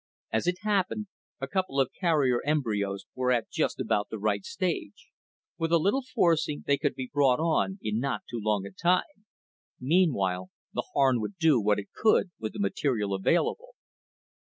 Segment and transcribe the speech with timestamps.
[0.33, 1.05] As it happened,
[1.39, 5.09] a couple of carrier embryos were at just about the right stage.
[5.59, 9.27] With a little forcing, they could be brought on in not too long a time.
[9.79, 13.75] Meanwhile, the Harn would do what it could with the material available.